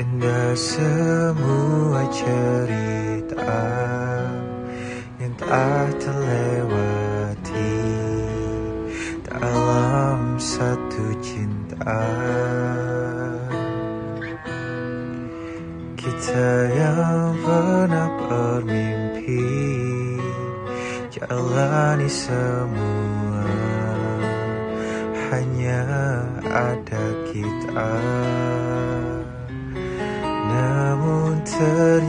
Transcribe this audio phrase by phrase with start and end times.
[0.00, 3.52] Indah semua cerita
[5.20, 7.76] yang tak terlewati
[9.28, 12.00] dalam satu cinta.
[16.00, 19.52] Kita yang pernah bermimpi
[21.12, 23.44] jalani semua
[25.28, 25.84] hanya
[26.48, 28.49] ada kita.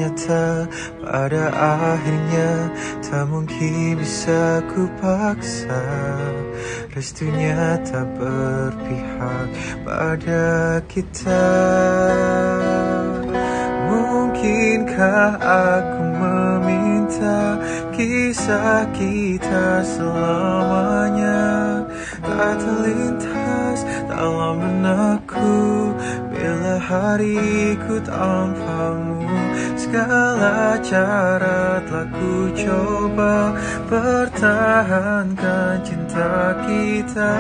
[0.02, 0.66] Ternyata
[0.98, 2.74] pada akhirnya
[3.06, 5.86] tak mungkin bisa ku paksa
[6.92, 9.48] Restunya tak berpihak
[9.88, 11.48] pada kita.
[13.88, 17.62] Mungkinkah aku meminta
[17.96, 21.42] kisah kita selamanya?
[22.20, 23.80] Tak terlintas
[24.12, 25.96] dalam benakku
[26.28, 29.41] Bila hariku tanpamu
[29.76, 33.54] Segala cara telah ku coba
[33.92, 37.36] Pertahankan cinta kita.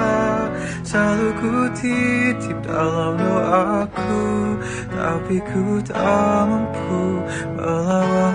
[0.83, 4.59] Selalu ku titip dalam doaku.
[4.91, 7.23] Tapi ku tak mampu
[7.55, 8.30] melawan